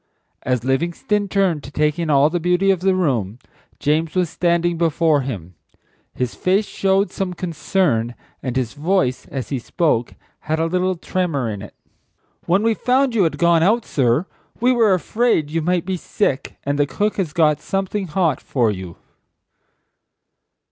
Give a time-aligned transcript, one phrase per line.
[0.41, 3.37] As Livingstone turned to take in all the beauty of the room,
[3.77, 5.53] James was standing before him.
[6.15, 11.47] His face showed some concern, and his voice, as he spoke, had a little tremor
[11.47, 11.75] in it.
[12.47, 14.25] "When we found you had gone out, sir,
[14.59, 18.71] we were afraid you might be sick, and the cook has got something hot for
[18.71, 18.97] you?"